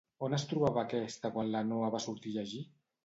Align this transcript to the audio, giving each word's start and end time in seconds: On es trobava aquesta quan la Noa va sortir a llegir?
On 0.27 0.35
es 0.37 0.45
trobava 0.53 0.83
aquesta 0.85 1.31
quan 1.35 1.53
la 1.57 1.61
Noa 1.73 1.91
va 1.97 2.01
sortir 2.07 2.35
a 2.37 2.39
llegir? 2.39 2.65